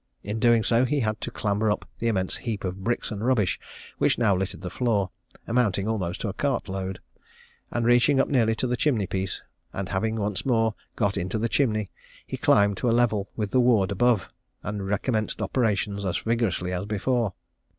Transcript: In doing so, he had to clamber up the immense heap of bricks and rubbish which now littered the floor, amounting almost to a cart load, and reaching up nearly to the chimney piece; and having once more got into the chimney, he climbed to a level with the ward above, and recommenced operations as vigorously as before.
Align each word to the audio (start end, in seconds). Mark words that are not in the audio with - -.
In 0.23 0.39
doing 0.39 0.63
so, 0.63 0.83
he 0.83 1.01
had 1.01 1.21
to 1.21 1.29
clamber 1.29 1.69
up 1.69 1.87
the 1.99 2.07
immense 2.07 2.35
heap 2.37 2.63
of 2.63 2.83
bricks 2.83 3.11
and 3.11 3.23
rubbish 3.23 3.59
which 3.99 4.17
now 4.17 4.35
littered 4.35 4.61
the 4.61 4.71
floor, 4.71 5.11
amounting 5.45 5.87
almost 5.87 6.21
to 6.21 6.27
a 6.27 6.33
cart 6.33 6.67
load, 6.67 6.99
and 7.69 7.85
reaching 7.85 8.19
up 8.19 8.27
nearly 8.27 8.55
to 8.55 8.65
the 8.65 8.75
chimney 8.75 9.05
piece; 9.05 9.43
and 9.73 9.89
having 9.89 10.15
once 10.15 10.43
more 10.43 10.73
got 10.95 11.17
into 11.17 11.37
the 11.37 11.47
chimney, 11.49 11.91
he 12.25 12.35
climbed 12.35 12.77
to 12.77 12.89
a 12.89 12.97
level 12.97 13.29
with 13.35 13.51
the 13.51 13.59
ward 13.59 13.91
above, 13.91 14.31
and 14.63 14.87
recommenced 14.87 15.39
operations 15.39 16.03
as 16.03 16.17
vigorously 16.17 16.73
as 16.73 16.87
before. 16.87 17.35